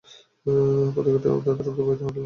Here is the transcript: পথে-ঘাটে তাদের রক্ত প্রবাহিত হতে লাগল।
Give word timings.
পথে-ঘাটে 0.95 1.27
তাদের 1.27 1.57
রক্ত 1.57 1.75
প্রবাহিত 1.75 1.99
হতে 1.99 2.07
লাগল। 2.07 2.19